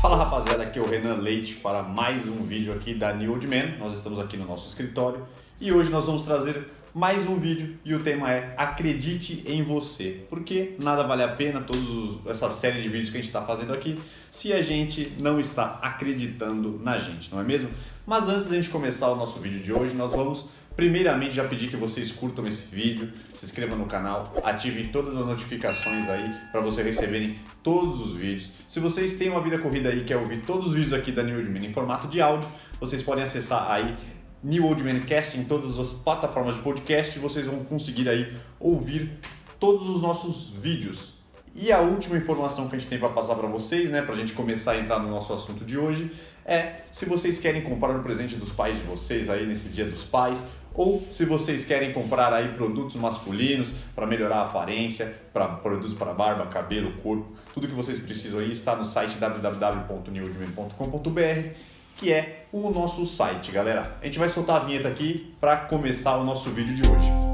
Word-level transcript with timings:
Fala 0.00 0.16
rapaziada, 0.16 0.62
aqui 0.62 0.78
é 0.78 0.82
o 0.82 0.88
Renan 0.88 1.16
Leite 1.16 1.56
para 1.56 1.82
mais 1.82 2.26
um 2.26 2.42
vídeo 2.42 2.72
aqui 2.72 2.94
da 2.94 3.12
New 3.12 3.32
Old 3.32 3.46
Man. 3.46 3.76
Nós 3.78 3.92
estamos 3.92 4.18
aqui 4.18 4.34
no 4.34 4.46
nosso 4.46 4.66
escritório 4.66 5.28
e 5.60 5.70
hoje 5.70 5.90
nós 5.90 6.06
vamos 6.06 6.22
trazer 6.22 6.68
mais 6.94 7.28
um 7.28 7.36
vídeo 7.36 7.76
e 7.84 7.94
o 7.94 8.02
tema 8.02 8.32
é 8.32 8.54
Acredite 8.56 9.44
em 9.46 9.62
você. 9.62 10.24
Porque 10.30 10.74
nada 10.78 11.02
vale 11.02 11.22
a 11.22 11.28
pena 11.28 11.60
todos 11.60 12.16
essa 12.26 12.48
série 12.48 12.80
de 12.80 12.88
vídeos 12.88 13.10
que 13.10 13.18
a 13.18 13.20
gente 13.20 13.28
está 13.28 13.42
fazendo 13.42 13.74
aqui 13.74 13.98
se 14.30 14.54
a 14.54 14.62
gente 14.62 15.12
não 15.20 15.38
está 15.38 15.78
acreditando 15.82 16.80
na 16.82 16.96
gente, 16.96 17.30
não 17.30 17.38
é 17.38 17.44
mesmo? 17.44 17.68
Mas 18.06 18.26
antes 18.26 18.46
da 18.46 18.56
gente 18.56 18.70
começar 18.70 19.08
o 19.10 19.16
nosso 19.16 19.38
vídeo 19.38 19.62
de 19.62 19.70
hoje, 19.70 19.94
nós 19.94 20.12
vamos 20.12 20.48
Primeiramente, 20.80 21.34
já 21.34 21.44
pedi 21.44 21.68
que 21.68 21.76
vocês 21.76 22.10
curtam 22.10 22.46
esse 22.46 22.74
vídeo, 22.74 23.12
se 23.34 23.44
inscrevam 23.44 23.76
no 23.76 23.84
canal, 23.84 24.32
ativem 24.42 24.86
todas 24.86 25.14
as 25.14 25.26
notificações 25.26 26.08
aí 26.08 26.34
para 26.50 26.62
vocês 26.62 26.86
receberem 26.86 27.38
todos 27.62 28.00
os 28.00 28.16
vídeos. 28.16 28.50
Se 28.66 28.80
vocês 28.80 29.18
têm 29.18 29.28
uma 29.28 29.42
vida 29.42 29.58
corrida 29.58 29.90
aí 29.90 29.98
e 29.98 30.04
querem 30.04 30.22
ouvir 30.22 30.40
todos 30.40 30.68
os 30.68 30.72
vídeos 30.72 30.94
aqui 30.94 31.12
da 31.12 31.22
New 31.22 31.36
Old 31.36 31.50
Man 31.50 31.66
em 31.66 31.70
formato 31.70 32.08
de 32.08 32.22
áudio, 32.22 32.48
vocês 32.80 33.02
podem 33.02 33.22
acessar 33.22 33.70
aí 33.70 33.94
New 34.42 34.64
Old 34.64 34.82
Man 34.82 35.00
Cast 35.00 35.38
em 35.38 35.44
todas 35.44 35.78
as 35.78 35.92
plataformas 35.92 36.54
de 36.54 36.62
podcast 36.62 37.14
e 37.14 37.20
vocês 37.20 37.44
vão 37.44 37.62
conseguir 37.62 38.08
aí 38.08 38.32
ouvir 38.58 39.18
todos 39.58 39.86
os 39.86 40.00
nossos 40.00 40.48
vídeos. 40.48 41.20
E 41.54 41.70
a 41.70 41.80
última 41.80 42.16
informação 42.16 42.68
que 42.68 42.76
a 42.76 42.78
gente 42.78 42.88
tem 42.88 42.98
para 42.98 43.10
passar 43.10 43.34
para 43.34 43.48
vocês, 43.48 43.90
né, 43.90 44.00
para 44.00 44.14
a 44.14 44.16
gente 44.16 44.32
começar 44.32 44.72
a 44.72 44.78
entrar 44.78 44.98
no 44.98 45.10
nosso 45.10 45.30
assunto 45.34 45.62
de 45.62 45.76
hoje, 45.76 46.10
é 46.50 46.82
se 46.92 47.06
vocês 47.06 47.38
querem 47.38 47.62
comprar 47.62 47.96
o 47.96 48.02
presente 48.02 48.34
dos 48.34 48.50
pais 48.50 48.76
de 48.76 48.82
vocês 48.82 49.30
aí 49.30 49.46
nesse 49.46 49.68
Dia 49.68 49.84
dos 49.84 50.02
Pais, 50.04 50.44
ou 50.74 51.06
se 51.08 51.24
vocês 51.24 51.64
querem 51.64 51.92
comprar 51.92 52.32
aí 52.32 52.48
produtos 52.54 52.96
masculinos 52.96 53.70
para 53.94 54.04
melhorar 54.06 54.38
a 54.38 54.46
aparência, 54.46 55.14
para 55.32 55.46
produtos 55.46 55.94
para 55.94 56.12
barba, 56.12 56.44
cabelo, 56.46 56.90
corpo, 57.02 57.32
tudo 57.54 57.68
que 57.68 57.74
vocês 57.74 58.00
precisam 58.00 58.40
aí 58.40 58.50
está 58.50 58.74
no 58.74 58.84
site 58.84 59.16
www.newdman.com.br, 59.18 61.48
que 61.96 62.12
é 62.12 62.46
o 62.50 62.68
nosso 62.70 63.06
site, 63.06 63.52
galera. 63.52 63.96
A 64.00 64.06
gente 64.06 64.18
vai 64.18 64.28
soltar 64.28 64.56
a 64.56 64.64
vinheta 64.64 64.88
aqui 64.88 65.32
para 65.40 65.56
começar 65.56 66.16
o 66.16 66.24
nosso 66.24 66.50
vídeo 66.50 66.74
de 66.74 66.82
hoje. 66.88 67.29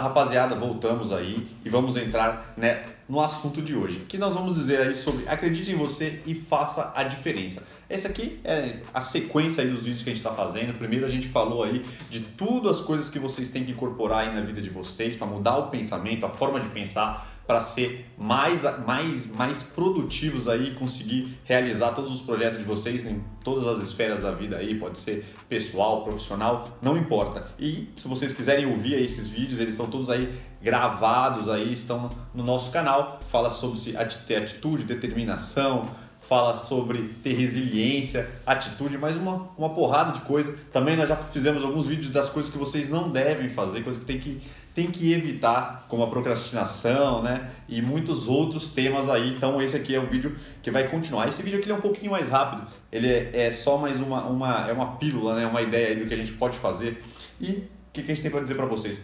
Rapaziada, 0.00 0.54
voltamos 0.54 1.12
aí 1.12 1.46
e 1.64 1.68
vamos 1.68 1.96
entrar 1.96 2.52
né, 2.56 2.82
no 3.08 3.20
assunto 3.20 3.60
de 3.60 3.74
hoje, 3.74 4.04
que 4.08 4.16
nós 4.16 4.34
vamos 4.34 4.54
dizer 4.54 4.80
aí 4.80 4.94
sobre 4.94 5.28
acredite 5.28 5.72
em 5.72 5.74
você 5.74 6.22
e 6.26 6.34
faça 6.34 6.92
a 6.94 7.02
diferença. 7.02 7.66
Essa 7.88 8.06
aqui 8.06 8.38
é 8.44 8.78
a 8.94 9.02
sequência 9.02 9.66
dos 9.66 9.80
vídeos 9.80 10.02
que 10.02 10.10
a 10.10 10.14
gente 10.14 10.24
está 10.24 10.32
fazendo. 10.32 10.78
Primeiro 10.78 11.04
a 11.04 11.08
gente 11.08 11.26
falou 11.26 11.64
aí 11.64 11.84
de 12.08 12.20
tudo 12.20 12.68
as 12.68 12.80
coisas 12.80 13.10
que 13.10 13.18
vocês 13.18 13.50
têm 13.50 13.64
que 13.64 13.72
incorporar 13.72 14.28
aí 14.28 14.34
na 14.34 14.42
vida 14.42 14.62
de 14.62 14.70
vocês 14.70 15.16
para 15.16 15.26
mudar 15.26 15.56
o 15.56 15.68
pensamento, 15.70 16.24
a 16.24 16.28
forma 16.28 16.60
de 16.60 16.68
pensar, 16.68 17.28
para 17.50 17.60
ser 17.60 18.06
mais, 18.16 18.62
mais, 18.86 19.26
mais 19.26 19.60
produtivos 19.60 20.46
aí, 20.48 20.72
conseguir 20.74 21.36
realizar 21.44 21.90
todos 21.90 22.12
os 22.12 22.20
projetos 22.20 22.58
de 22.58 22.62
vocês 22.62 23.04
em 23.04 23.24
todas 23.42 23.66
as 23.66 23.80
esferas 23.80 24.20
da 24.20 24.30
vida 24.30 24.56
aí, 24.56 24.78
pode 24.78 25.00
ser 25.00 25.26
pessoal, 25.48 26.04
profissional, 26.04 26.62
não 26.80 26.96
importa. 26.96 27.48
E 27.58 27.88
se 27.96 28.06
vocês 28.06 28.32
quiserem 28.32 28.66
ouvir 28.66 29.02
esses 29.02 29.26
vídeos, 29.26 29.58
eles 29.58 29.74
estão 29.74 29.86
todos 29.86 30.08
aí 30.10 30.32
gravados 30.62 31.48
aí, 31.48 31.72
estão 31.72 32.08
no 32.32 32.44
nosso 32.44 32.70
canal, 32.70 33.18
fala 33.28 33.50
sobre 33.50 33.80
ter 34.28 34.36
atitude, 34.36 34.84
determinação, 34.84 35.90
fala 36.30 36.54
sobre 36.54 37.08
ter 37.24 37.32
resiliência, 37.32 38.30
atitude, 38.46 38.96
mais 38.96 39.16
uma, 39.16 39.48
uma 39.58 39.70
porrada 39.70 40.12
de 40.12 40.20
coisa. 40.20 40.56
Também 40.72 40.96
nós 40.96 41.08
já 41.08 41.16
fizemos 41.16 41.64
alguns 41.64 41.88
vídeos 41.88 42.12
das 42.12 42.28
coisas 42.28 42.52
que 42.52 42.56
vocês 42.56 42.88
não 42.88 43.10
devem 43.10 43.48
fazer, 43.48 43.82
coisas 43.82 44.00
que 44.00 44.06
tem 44.06 44.20
que 44.20 44.40
tem 44.72 44.86
que 44.88 45.12
evitar, 45.12 45.86
como 45.88 46.04
a 46.04 46.06
procrastinação, 46.06 47.20
né? 47.20 47.50
E 47.68 47.82
muitos 47.82 48.28
outros 48.28 48.68
temas 48.68 49.08
aí. 49.10 49.30
Então 49.30 49.60
esse 49.60 49.76
aqui 49.76 49.92
é 49.92 49.98
o 49.98 50.06
vídeo 50.06 50.36
que 50.62 50.70
vai 50.70 50.86
continuar. 50.86 51.28
Esse 51.28 51.42
vídeo 51.42 51.58
aqui 51.58 51.68
é 51.68 51.74
um 51.74 51.80
pouquinho 51.80 52.12
mais 52.12 52.28
rápido. 52.28 52.64
Ele 52.92 53.08
é, 53.08 53.46
é 53.46 53.50
só 53.50 53.76
mais 53.76 54.00
uma, 54.00 54.22
uma, 54.22 54.68
é 54.68 54.72
uma 54.72 54.96
pílula, 54.98 55.34
né? 55.34 55.44
Uma 55.44 55.60
ideia 55.60 55.96
do 55.96 56.06
que 56.06 56.14
a 56.14 56.16
gente 56.16 56.32
pode 56.34 56.56
fazer. 56.56 57.02
E 57.40 57.50
o 57.50 57.68
que, 57.92 58.04
que 58.04 58.12
a 58.12 58.14
gente 58.14 58.22
tem 58.22 58.30
para 58.30 58.40
dizer 58.40 58.54
para 58.54 58.66
vocês? 58.66 59.02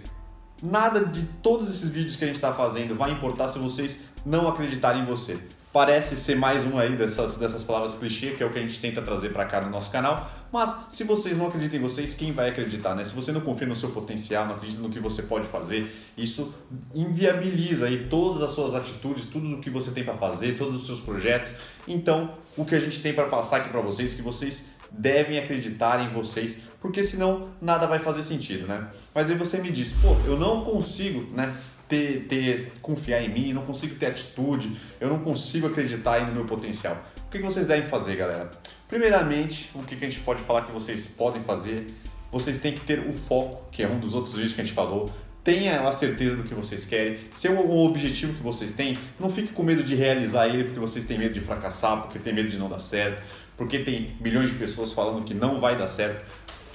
Nada 0.63 1.05
de 1.05 1.25
todos 1.43 1.69
esses 1.69 1.89
vídeos 1.89 2.15
que 2.15 2.23
a 2.23 2.29
gente 2.29 2.37
está 2.37 2.53
fazendo 2.53 2.95
vai 2.95 3.11
importar 3.11 3.49
se 3.49 3.59
vocês 3.59 4.03
não 4.25 4.47
acreditarem 4.47 5.03
em 5.03 5.05
você 5.05 5.37
parece 5.77 6.17
ser 6.17 6.37
mais 6.37 6.65
um 6.65 6.79
aí 6.79 6.97
dessas, 6.97 7.37
dessas 7.37 7.63
palavras 7.63 7.93
clichê, 7.93 8.31
que 8.31 8.43
é 8.43 8.47
o 8.47 8.49
que 8.49 8.59
a 8.59 8.63
gente 8.63 8.81
tenta 8.81 9.03
trazer 9.03 9.29
para 9.29 9.45
cá 9.45 9.61
no 9.61 9.69
nosso 9.69 9.91
canal. 9.91 10.27
Mas 10.51 10.75
se 10.89 11.05
vocês 11.05 11.37
não 11.37 11.49
acreditam 11.49 11.79
em 11.79 11.83
vocês, 11.83 12.15
quem 12.15 12.33
vai 12.33 12.49
acreditar, 12.49 12.95
né? 12.95 13.05
Se 13.05 13.15
você 13.15 13.31
não 13.31 13.43
confia 13.43 13.67
no 13.67 13.75
seu 13.75 13.91
potencial, 13.91 14.47
não 14.47 14.55
acredita 14.55 14.81
no 14.81 14.89
que 14.89 14.99
você 14.99 15.25
pode 15.25 15.47
fazer, 15.47 15.95
isso 16.17 16.55
inviabiliza 16.95 17.89
aí 17.89 18.07
todas 18.09 18.41
as 18.41 18.53
suas 18.53 18.75
atitudes, 18.75 19.27
tudo 19.27 19.55
o 19.55 19.61
que 19.61 19.69
você 19.69 19.91
tem 19.91 20.03
para 20.03 20.15
fazer, 20.15 20.57
todos 20.57 20.77
os 20.77 20.87
seus 20.87 21.01
projetos. 21.01 21.51
Então, 21.87 22.31
o 22.57 22.65
que 22.65 22.75
a 22.75 22.81
gente 22.81 23.03
tem 23.03 23.13
para 23.13 23.27
passar 23.27 23.59
aqui 23.59 23.69
para 23.69 23.83
vocês, 23.83 24.15
que 24.15 24.23
vocês 24.23 24.65
devem 24.91 25.39
acreditar 25.39 26.01
em 26.01 26.09
vocês, 26.09 26.57
porque 26.81 27.05
senão 27.05 27.51
nada 27.61 27.87
vai 27.87 27.99
fazer 27.99 28.23
sentido, 28.23 28.67
né? 28.67 28.89
Mas 29.15 29.29
aí 29.29 29.37
você 29.37 29.59
me 29.59 29.71
diz, 29.71 29.93
pô, 29.93 30.17
eu 30.25 30.39
não 30.39 30.65
consigo, 30.65 31.31
né? 31.37 31.55
Ter, 31.89 32.27
ter, 32.29 32.73
confiar 32.83 33.23
em 33.23 33.29
mim, 33.29 33.53
não 33.53 33.63
consigo 33.63 33.95
ter 33.97 34.07
atitude, 34.07 34.77
eu 35.01 35.09
não 35.09 35.19
consigo 35.21 35.67
acreditar 35.67 36.27
no 36.27 36.35
meu 36.35 36.45
potencial. 36.45 36.97
O 37.27 37.31
que 37.31 37.39
vocês 37.39 37.67
devem 37.67 37.89
fazer, 37.89 38.17
galera? 38.17 38.51
Primeiramente, 38.89 39.71
o 39.75 39.83
que 39.83 39.95
a 39.95 39.99
gente 39.99 40.21
pode 40.21 40.43
falar 40.43 40.63
que 40.63 40.73
vocês 40.73 41.07
podem 41.07 41.43
fazer? 41.43 41.87
Vocês 42.31 42.59
têm 42.59 42.73
que 42.73 42.81
ter 42.81 43.01
o 43.01 43.13
foco, 43.13 43.69
que 43.71 43.83
é 43.83 43.89
um 43.89 43.99
dos 43.99 44.15
outros 44.15 44.35
vídeos 44.35 44.55
que 44.55 44.61
a 44.61 44.65
gente 44.65 44.75
falou. 44.75 45.11
Tenha 45.43 45.87
a 45.87 45.93
certeza 45.93 46.37
do 46.37 46.43
que 46.43 46.55
vocês 46.55 46.85
querem. 46.85 47.19
Se 47.33 47.47
é 47.47 47.51
um 47.51 47.85
objetivo 47.85 48.35
que 48.35 48.43
vocês 48.43 48.73
têm, 48.73 48.99
não 49.19 49.31
fique 49.31 49.53
com 49.53 49.63
medo 49.63 49.83
de 49.83 49.95
realizar 49.95 50.49
ele 50.49 50.65
porque 50.65 50.81
vocês 50.81 51.05
têm 51.05 51.19
medo 51.19 51.35
de 51.35 51.41
fracassar, 51.41 52.03
porque 52.03 52.19
tem 52.19 52.35
medo 52.35 52.49
de 52.49 52.59
não 52.59 52.69
dar 52.69 52.81
certo, 52.81 53.23
porque 53.57 53.79
tem 53.79 54.17
milhões 54.21 54.51
de 54.51 54.57
pessoas 54.57 54.93
falando 54.93 55.25
que 55.25 55.35
não 55.35 55.61
vai 55.61 55.79
dar 55.79 55.87
certo 55.87 56.25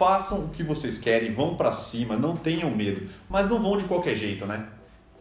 façam 0.02 0.46
o 0.46 0.50
que 0.50 0.64
vocês 0.64 0.98
querem, 0.98 1.32
vão 1.32 1.56
para 1.56 1.72
cima, 1.74 2.18
não 2.18 2.36
tenham 2.36 2.72
medo, 2.72 3.08
mas 3.30 3.48
não 3.48 3.62
vão 3.62 3.78
de 3.78 3.84
qualquer 3.84 4.16
jeito, 4.16 4.48
né? 4.48 4.68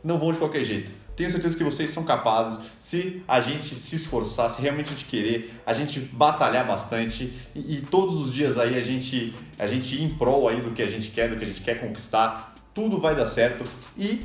Não 0.03 0.19
vão 0.19 0.33
de 0.33 0.39
qualquer 0.39 0.65
jeito. 0.65 0.91
Tenho 1.17 1.31
certeza 1.31 1.57
que 1.57 1.65
vocês 1.65 1.91
são 1.91 2.03
capazes, 2.05 2.59
se 2.79 3.23
a 3.29 3.41
gente 3.41 3.75
se 3.75 3.97
esforçar, 3.97 4.49
se 4.49 4.63
realmente 4.63 4.87
a 4.87 4.91
gente 4.91 5.05
querer, 5.05 5.53
a 5.67 5.75
gente 5.75 6.01
batalhar 6.01 6.67
bastante 6.67 7.35
e, 7.55 7.77
e 7.77 7.81
todos 7.83 8.17
os 8.17 8.33
dias 8.33 8.59
aí 8.59 8.77
a 8.77 8.81
gente, 8.81 9.35
a 9.59 9.67
gente 9.67 9.97
ir 9.97 10.03
em 10.03 10.09
prol 10.09 10.49
aí 10.49 10.63
do 10.63 10.71
que 10.71 10.83
a 10.83 10.89
gente 10.89 11.11
quer, 11.11 11.29
do 11.29 11.37
que 11.37 11.45
a 11.45 11.47
gente 11.47 11.61
quer 11.61 11.79
conquistar, 11.79 12.55
tudo 12.73 12.99
vai 12.99 13.15
dar 13.15 13.27
certo 13.27 13.65
e 13.99 14.23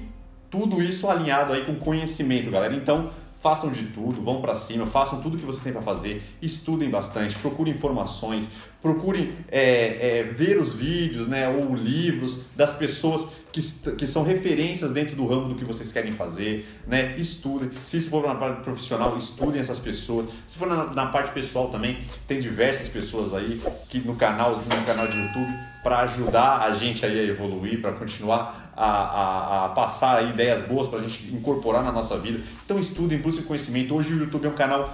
tudo 0.50 0.82
isso 0.82 1.10
alinhado 1.10 1.52
aí 1.52 1.66
com 1.66 1.76
conhecimento, 1.76 2.50
galera. 2.50 2.74
Então, 2.74 3.12
façam 3.42 3.70
de 3.72 3.84
tudo, 3.84 4.22
vão 4.22 4.42
para 4.42 4.56
cima, 4.56 4.88
façam 4.88 5.22
tudo 5.22 5.38
que 5.38 5.46
você 5.46 5.64
tem 5.64 5.72
para 5.72 5.82
fazer, 5.82 6.24
estudem 6.42 6.90
bastante, 6.90 7.36
procurem 7.36 7.74
informações, 7.74 8.48
procurem 8.82 9.34
é, 9.52 10.20
é, 10.20 10.24
ver 10.24 10.58
os 10.60 10.74
vídeos 10.74 11.28
né, 11.28 11.48
ou 11.48 11.76
livros 11.76 12.40
das 12.56 12.74
pessoas 12.74 13.28
que, 13.56 13.92
que 13.92 14.06
são 14.06 14.22
referências 14.22 14.92
dentro 14.92 15.16
do 15.16 15.26
ramo 15.26 15.48
do 15.48 15.56
que 15.56 15.64
vocês 15.64 15.90
querem 15.90 16.12
fazer, 16.12 16.68
né? 16.86 17.16
Estudem. 17.18 17.72
Se 17.86 18.02
for 18.02 18.28
na 18.28 18.36
parte 18.36 18.62
profissional, 18.64 19.16
estudem 19.16 19.62
essas 19.62 19.80
pessoas. 19.80 20.28
Se 20.46 20.58
for 20.58 20.68
na, 20.68 20.94
na 20.94 21.06
parte 21.06 21.32
pessoal 21.32 21.70
também, 21.70 21.98
tem 22.28 22.42
diversas 22.42 22.90
pessoas 22.90 23.34
aí 23.34 23.62
que 23.88 24.00
no 24.00 24.18
canal, 24.18 24.58
no 24.58 24.86
canal 24.86 25.08
de 25.08 25.18
YouTube 25.18 25.58
para 25.82 26.00
ajudar 26.00 26.64
a 26.64 26.74
gente 26.74 27.06
aí 27.06 27.18
a 27.18 27.24
evoluir, 27.24 27.80
para 27.80 27.94
continuar 27.94 28.74
a, 28.76 28.86
a, 28.86 29.66
a, 29.66 29.70
passar 29.70 30.28
ideias 30.28 30.64
boas 30.64 30.88
para 30.88 31.00
a 31.00 31.02
gente 31.04 31.34
incorporar 31.34 31.82
na 31.84 31.92
nossa 31.92 32.18
vida. 32.18 32.42
Então 32.66 32.78
estudem, 32.78 33.20
busquem 33.20 33.46
conhecimento. 33.46 33.96
Hoje 33.96 34.16
o 34.16 34.18
YouTube 34.18 34.48
é 34.48 34.50
um 34.50 34.56
canal 34.56 34.94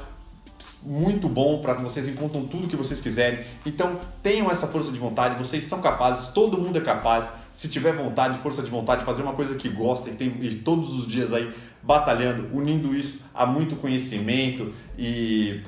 muito 0.83 1.27
bom 1.27 1.61
para 1.61 1.75
que 1.75 1.81
vocês 1.81 2.07
encontrem 2.07 2.45
tudo 2.47 2.67
que 2.67 2.75
vocês 2.75 3.01
quiserem. 3.01 3.39
Então 3.65 3.99
tenham 4.21 4.49
essa 4.49 4.67
força 4.67 4.91
de 4.91 4.99
vontade, 4.99 5.37
vocês 5.37 5.63
são 5.63 5.81
capazes, 5.81 6.29
todo 6.29 6.57
mundo 6.57 6.77
é 6.77 6.81
capaz. 6.81 7.33
Se 7.53 7.67
tiver 7.67 7.93
vontade, 7.93 8.37
força 8.39 8.61
de 8.61 8.69
vontade, 8.69 9.03
fazer 9.03 9.21
uma 9.21 9.33
coisa 9.33 9.55
que 9.55 9.69
gosta 9.69 10.09
e 10.09 10.13
tem 10.13 10.35
e 10.41 10.55
todos 10.55 10.93
os 10.93 11.07
dias 11.07 11.33
aí 11.33 11.51
batalhando, 11.83 12.55
unindo 12.55 12.95
isso 12.95 13.21
a 13.33 13.45
muito 13.45 13.75
conhecimento 13.75 14.73
e 14.97 15.61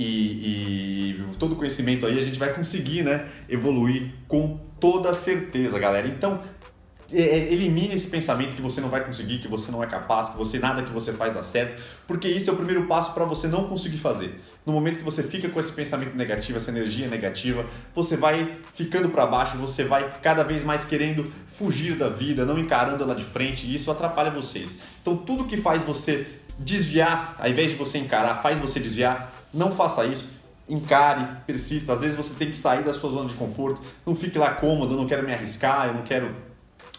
e, 0.00 1.16
e, 1.18 1.24
todo 1.40 1.56
conhecimento 1.56 2.06
aí 2.06 2.16
a 2.16 2.22
gente 2.22 2.38
vai 2.38 2.54
conseguir 2.54 3.02
né, 3.02 3.26
evoluir 3.48 4.12
com 4.28 4.56
toda 4.78 5.12
certeza, 5.12 5.76
galera. 5.76 6.06
Então, 6.06 6.40
elimine 7.10 7.94
esse 7.94 8.06
pensamento 8.08 8.54
que 8.54 8.60
você 8.60 8.80
não 8.80 8.88
vai 8.88 9.04
conseguir, 9.04 9.38
que 9.38 9.48
você 9.48 9.70
não 9.70 9.82
é 9.82 9.86
capaz, 9.86 10.30
que 10.30 10.36
você 10.36 10.58
nada 10.58 10.82
que 10.82 10.92
você 10.92 11.12
faz 11.12 11.32
dá 11.32 11.42
certo, 11.42 11.82
porque 12.06 12.28
isso 12.28 12.50
é 12.50 12.52
o 12.52 12.56
primeiro 12.56 12.86
passo 12.86 13.14
para 13.14 13.24
você 13.24 13.48
não 13.48 13.64
conseguir 13.64 13.98
fazer. 13.98 14.40
No 14.66 14.72
momento 14.72 14.98
que 14.98 15.04
você 15.04 15.22
fica 15.22 15.48
com 15.48 15.58
esse 15.58 15.72
pensamento 15.72 16.14
negativo, 16.14 16.58
essa 16.58 16.70
energia 16.70 17.08
negativa, 17.08 17.64
você 17.94 18.16
vai 18.16 18.56
ficando 18.74 19.08
para 19.08 19.26
baixo, 19.26 19.56
você 19.56 19.84
vai 19.84 20.12
cada 20.22 20.42
vez 20.42 20.62
mais 20.62 20.84
querendo 20.84 21.30
fugir 21.46 21.96
da 21.96 22.10
vida, 22.10 22.44
não 22.44 22.58
encarando 22.58 23.02
ela 23.02 23.14
de 23.14 23.24
frente, 23.24 23.66
e 23.66 23.74
isso 23.74 23.90
atrapalha 23.90 24.30
vocês. 24.30 24.74
Então, 25.00 25.16
tudo 25.16 25.44
que 25.44 25.56
faz 25.56 25.82
você 25.82 26.26
desviar, 26.58 27.36
ao 27.38 27.48
invés 27.48 27.70
de 27.70 27.76
você 27.76 27.98
encarar, 27.98 28.42
faz 28.42 28.58
você 28.58 28.78
desviar, 28.78 29.32
não 29.52 29.72
faça 29.72 30.04
isso 30.04 30.38
encare, 30.68 31.26
persista. 31.46 31.94
Às 31.94 32.02
vezes 32.02 32.16
você 32.16 32.34
tem 32.34 32.50
que 32.50 32.56
sair 32.56 32.82
da 32.84 32.92
sua 32.92 33.08
zona 33.10 33.28
de 33.28 33.34
conforto. 33.34 33.80
Não 34.06 34.14
fique 34.14 34.38
lá 34.38 34.50
cômodo, 34.50 34.92
eu 34.92 34.98
não 34.98 35.06
quero 35.06 35.26
me 35.26 35.32
arriscar, 35.32 35.86
eu 35.86 35.94
não 35.94 36.02
quero 36.02 36.34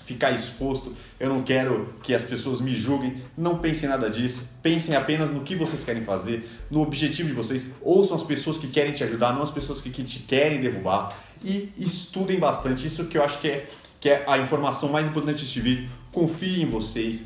ficar 0.10 0.32
exposto, 0.32 0.96
eu 1.20 1.30
não 1.30 1.44
quero 1.44 1.94
que 2.02 2.16
as 2.16 2.24
pessoas 2.24 2.60
me 2.60 2.74
julguem. 2.74 3.22
Não 3.38 3.60
pensem 3.60 3.86
em 3.86 3.92
nada 3.92 4.10
disso. 4.10 4.44
Pensem 4.60 4.96
apenas 4.96 5.30
no 5.30 5.42
que 5.42 5.56
vocês 5.56 5.84
querem 5.84 6.04
fazer, 6.04 6.50
no 6.72 6.82
objetivo 6.82 7.30
de 7.30 7.36
vocês. 7.36 7.68
Ouçam 7.80 8.18
as 8.18 8.24
pessoas 8.24 8.58
que 8.58 8.68
querem 8.68 8.92
te 8.92 9.04
ajudar, 9.04 9.34
não 9.34 9.44
as 9.44 9.52
pessoas 9.52 9.82
que, 9.82 9.92
que 9.92 10.04
te 10.04 10.20
querem 10.20 10.60
derrubar. 10.60 11.16
E 11.44 11.72
estudem 11.78 12.40
bastante. 12.40 12.88
Isso 12.88 13.06
que 13.06 13.20
eu 13.20 13.24
acho 13.24 13.40
que 13.40 13.50
é, 13.50 13.68
que 14.00 14.10
é 14.10 14.24
a 14.28 14.40
informação 14.40 14.90
mais 14.90 15.06
importante 15.06 15.44
deste 15.44 15.60
vídeo. 15.60 15.88
Confiem 16.12 16.64
em 16.64 16.66
vocês, 16.66 17.24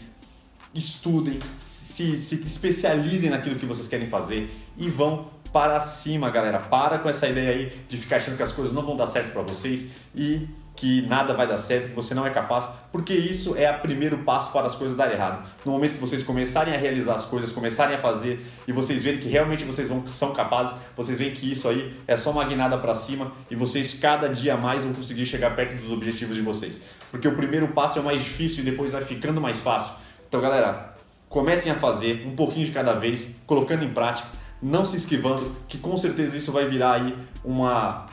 estudem, 0.75 1.39
se, 1.59 2.17
se 2.17 2.35
especializem 2.45 3.29
naquilo 3.29 3.55
que 3.55 3.65
vocês 3.65 3.87
querem 3.87 4.07
fazer 4.07 4.53
e 4.77 4.89
vão 4.89 5.29
para 5.53 5.79
cima, 5.79 6.29
galera. 6.29 6.59
Para 6.59 6.99
com 6.99 7.07
essa 7.07 7.29
ideia 7.29 7.51
aí 7.51 7.71
de 7.87 7.95
ficar 7.95 8.17
achando 8.17 8.35
que 8.35 8.43
as 8.43 8.51
coisas 8.51 8.73
não 8.73 8.81
vão 8.81 8.97
dar 8.97 9.07
certo 9.07 9.31
para 9.31 9.43
vocês 9.43 9.85
e 10.13 10.49
que 10.75 11.03
nada 11.03 11.33
vai 11.33 11.47
dar 11.47 11.57
certo, 11.57 11.89
que 11.89 11.95
você 11.95 12.13
não 12.13 12.25
é 12.25 12.29
capaz, 12.29 12.67
porque 12.91 13.13
isso 13.13 13.55
é 13.55 13.71
o 13.71 13.79
primeiro 13.79 14.19
passo 14.19 14.51
para 14.51 14.65
as 14.65 14.75
coisas 14.75 14.97
darem 14.97 15.13
errado. 15.13 15.47
No 15.63 15.71
momento 15.71 15.93
que 15.93 15.99
vocês 15.99 16.23
começarem 16.23 16.73
a 16.73 16.77
realizar 16.77 17.15
as 17.15 17.25
coisas, 17.25 17.51
começarem 17.51 17.95
a 17.95 17.99
fazer 17.99 18.43
e 18.67 18.71
vocês 18.71 19.03
verem 19.03 19.19
que 19.19 19.29
realmente 19.29 19.63
vocês 19.65 19.87
vão, 19.87 20.07
são 20.07 20.33
capazes, 20.33 20.75
vocês 20.95 21.19
veem 21.19 21.31
que 21.31 21.51
isso 21.51 21.67
aí 21.69 21.93
é 22.07 22.17
só 22.17 22.31
uma 22.31 22.43
guinada 22.43 22.77
para 22.77 22.95
cima 22.95 23.31
e 23.51 23.55
vocês 23.55 23.93
cada 23.93 24.27
dia 24.27 24.57
mais 24.57 24.83
vão 24.83 24.93
conseguir 24.93 25.25
chegar 25.25 25.55
perto 25.55 25.75
dos 25.75 25.91
objetivos 25.91 26.35
de 26.35 26.41
vocês. 26.41 26.81
Porque 27.11 27.27
o 27.27 27.35
primeiro 27.35 27.67
passo 27.67 27.99
é 27.99 28.01
o 28.01 28.05
mais 28.05 28.21
difícil 28.21 28.63
e 28.63 28.65
depois 28.65 28.91
vai 28.91 29.03
ficando 29.03 29.39
mais 29.39 29.59
fácil. 29.59 29.93
Então, 30.27 30.41
galera, 30.41 30.95
comecem 31.29 31.71
a 31.71 31.75
fazer 31.75 32.25
um 32.27 32.35
pouquinho 32.35 32.65
de 32.65 32.71
cada 32.71 32.93
vez, 32.93 33.27
colocando 33.45 33.83
em 33.83 33.93
prática, 33.93 34.27
não 34.61 34.85
se 34.85 34.97
esquivando, 34.97 35.55
que 35.67 35.77
com 35.77 35.95
certeza 35.97 36.37
isso 36.37 36.51
vai 36.51 36.67
virar 36.67 36.93
aí 36.93 37.15
uma, 37.43 38.07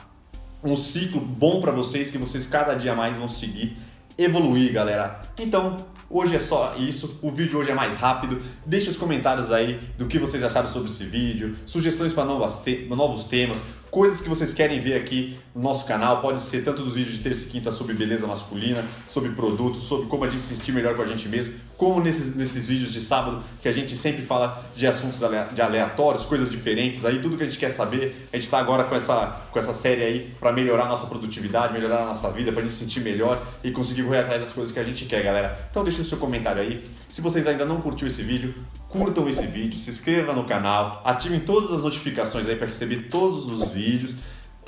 um 0.63 0.75
ciclo 0.75 1.19
bom 1.19 1.61
para 1.61 1.71
vocês, 1.71 2.11
que 2.11 2.17
vocês 2.17 2.45
cada 2.45 2.73
dia 2.73 2.95
mais 2.95 3.17
vão 3.17 3.27
seguir 3.27 3.77
evoluir, 4.17 4.71
galera. 4.71 5.19
Então, 5.39 5.77
hoje 6.09 6.35
é 6.35 6.39
só 6.39 6.75
isso. 6.77 7.19
O 7.21 7.31
vídeo 7.31 7.59
hoje 7.59 7.71
é 7.71 7.73
mais 7.73 7.95
rápido. 7.95 8.41
Deixe 8.65 8.89
os 8.89 8.97
comentários 8.97 9.51
aí 9.51 9.79
do 9.97 10.05
que 10.05 10.19
vocês 10.19 10.43
acharam 10.43 10.67
sobre 10.67 10.89
esse 10.89 11.03
vídeo, 11.05 11.55
sugestões 11.65 12.13
para 12.13 12.25
novos 12.25 13.25
temas, 13.25 13.57
coisas 13.91 14.21
que 14.21 14.29
vocês 14.29 14.53
querem 14.53 14.79
ver 14.79 14.95
aqui 14.95 15.37
no 15.53 15.61
nosso 15.61 15.85
canal. 15.85 16.21
Pode 16.21 16.41
ser 16.41 16.63
tanto 16.63 16.81
dos 16.81 16.93
vídeos 16.93 17.17
de 17.17 17.21
terça 17.21 17.45
e 17.45 17.49
quinta 17.49 17.69
sobre 17.69 17.93
beleza 17.93 18.25
masculina, 18.25 18.85
sobre 19.05 19.31
produtos, 19.31 19.83
sobre 19.83 20.07
como 20.07 20.23
a 20.23 20.29
gente 20.29 20.41
se 20.41 20.55
sentir 20.55 20.71
melhor 20.71 20.95
com 20.95 21.01
a 21.01 21.05
gente 21.05 21.27
mesmo, 21.27 21.53
como 21.77 21.99
nesses, 21.99 22.35
nesses 22.35 22.65
vídeos 22.67 22.93
de 22.93 23.01
sábado 23.01 23.43
que 23.61 23.67
a 23.67 23.71
gente 23.71 23.97
sempre 23.97 24.23
fala 24.23 24.63
de 24.75 24.87
assuntos 24.87 25.19
de 25.53 25.61
aleatórios, 25.61 26.25
coisas 26.25 26.49
diferentes 26.49 27.03
aí, 27.03 27.19
tudo 27.19 27.35
que 27.35 27.43
a 27.43 27.45
gente 27.45 27.59
quer 27.59 27.69
saber. 27.69 28.15
A 28.31 28.37
gente 28.37 28.45
está 28.45 28.59
agora 28.59 28.85
com 28.85 28.95
essa, 28.95 29.41
com 29.51 29.59
essa 29.59 29.73
série 29.73 30.03
aí 30.03 30.33
para 30.39 30.53
melhorar 30.53 30.85
a 30.85 30.87
nossa 30.87 31.07
produtividade, 31.07 31.73
melhorar 31.73 32.03
a 32.03 32.05
nossa 32.05 32.31
vida, 32.31 32.51
para 32.51 32.61
a 32.61 32.63
gente 32.63 32.73
se 32.73 32.79
sentir 32.79 33.01
melhor 33.01 33.45
e 33.61 33.71
conseguir 33.71 34.03
correr 34.03 34.19
atrás 34.19 34.39
das 34.39 34.53
coisas 34.53 34.71
que 34.71 34.79
a 34.79 34.83
gente 34.83 35.05
quer, 35.05 35.21
galera. 35.21 35.67
Então 35.69 35.83
deixa 35.83 36.01
o 36.01 36.05
seu 36.05 36.17
comentário 36.17 36.61
aí. 36.61 36.81
Se 37.09 37.19
vocês 37.19 37.45
ainda 37.45 37.65
não 37.65 37.81
curtiu 37.81 38.07
esse 38.07 38.21
vídeo, 38.21 38.55
curtam 38.91 39.27
esse 39.29 39.47
vídeo, 39.47 39.79
se 39.79 39.89
inscrevam 39.89 40.35
no 40.35 40.43
canal, 40.43 41.01
ativem 41.03 41.39
todas 41.39 41.71
as 41.71 41.81
notificações 41.81 42.47
aí 42.47 42.55
para 42.55 42.67
receber 42.67 43.07
todos 43.09 43.49
os 43.49 43.71
vídeos. 43.71 44.13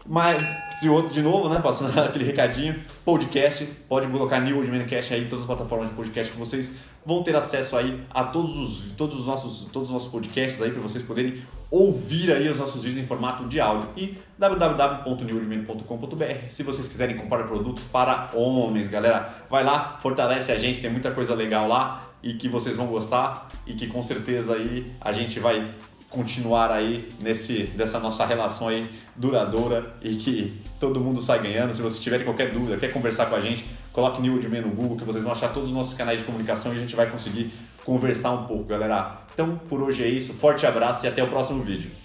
Mas, 0.05 0.45
de 0.81 1.21
novo, 1.21 1.47
né, 1.47 1.61
passando 1.61 1.95
aquele 1.99 2.25
recadinho, 2.25 2.75
podcast, 3.05 3.63
pode 3.87 4.07
colocar 4.07 4.39
New 4.39 4.57
Old 4.57 4.69
Mancast 4.69 5.13
aí 5.13 5.23
em 5.23 5.27
todas 5.27 5.41
as 5.41 5.47
plataformas 5.47 5.89
de 5.89 5.95
podcast 5.95 6.33
que 6.33 6.39
vocês 6.39 6.71
vão 7.05 7.23
ter 7.23 7.35
acesso 7.35 7.77
aí 7.77 8.01
a 8.09 8.23
todos 8.25 8.57
os, 8.57 8.91
todos 8.97 9.19
os, 9.19 9.25
nossos, 9.25 9.69
todos 9.71 9.87
os 9.89 9.93
nossos 9.93 10.09
podcasts 10.09 10.61
aí 10.61 10.71
para 10.71 10.81
vocês 10.81 11.03
poderem 11.03 11.41
ouvir 11.69 12.31
aí 12.31 12.49
os 12.49 12.57
nossos 12.57 12.81
vídeos 12.83 13.03
em 13.03 13.07
formato 13.07 13.45
de 13.45 13.59
áudio 13.59 13.89
e 13.97 14.17
www.newoldman.com.br 14.37 16.49
se 16.49 16.63
vocês 16.63 16.87
quiserem 16.87 17.17
comprar 17.17 17.43
produtos 17.43 17.83
para 17.85 18.29
homens, 18.33 18.87
galera, 18.87 19.29
vai 19.49 19.63
lá, 19.63 19.97
fortalece 19.97 20.51
a 20.51 20.59
gente, 20.59 20.81
tem 20.81 20.91
muita 20.91 21.11
coisa 21.11 21.35
legal 21.35 21.67
lá 21.67 22.12
e 22.23 22.33
que 22.33 22.47
vocês 22.47 22.75
vão 22.75 22.87
gostar 22.87 23.47
e 23.67 23.73
que 23.73 23.87
com 23.87 24.01
certeza 24.01 24.55
aí 24.55 24.91
a 25.01 25.11
gente 25.11 25.39
vai 25.39 25.69
continuar 26.09 26.71
aí 26.71 27.09
nesse 27.19 27.63
dessa 27.75 27.99
nossa 27.99 28.23
relação 28.23 28.67
aí 28.67 28.87
duradoura 29.15 29.95
e 30.01 30.15
que 30.15 30.61
todo 30.79 30.99
mundo 30.99 31.21
sai 31.21 31.41
ganhando. 31.41 31.73
Se 31.73 31.81
vocês 31.81 32.01
tiverem 32.01 32.25
qualquer 32.25 32.51
dúvida, 32.51 32.77
quer 32.77 32.93
conversar 32.93 33.25
com 33.25 33.35
a 33.35 33.41
gente, 33.41 33.65
coloque 33.91 34.21
New 34.21 34.33
Woodman 34.33 34.61
no 34.61 34.69
Google 34.69 34.95
que 34.95 35.03
vocês 35.03 35.23
vão 35.23 35.33
achar 35.33 35.51
todos 35.51 35.69
os 35.69 35.75
nossos 35.75 35.95
canais 35.95 36.19
de 36.19 36.25
comunicação 36.25 36.71
e 36.73 36.77
a 36.77 36.79
gente 36.79 36.95
vai 36.95 37.09
conseguir 37.09 37.51
conversar 37.83 38.31
um 38.31 38.45
pouco, 38.45 38.63
galera. 38.63 39.23
Então, 39.33 39.59
por 39.67 39.81
hoje 39.81 40.03
é 40.03 40.07
isso. 40.07 40.33
Forte 40.33 40.65
abraço 40.65 41.05
e 41.05 41.09
até 41.09 41.23
o 41.23 41.27
próximo 41.27 41.63
vídeo. 41.63 42.02